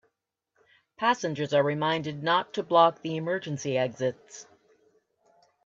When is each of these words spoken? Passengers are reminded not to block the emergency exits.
Passengers 0.97 1.53
are 1.53 1.61
reminded 1.61 2.23
not 2.23 2.55
to 2.55 2.63
block 2.63 3.03
the 3.03 3.17
emergency 3.17 3.77
exits. 3.77 4.47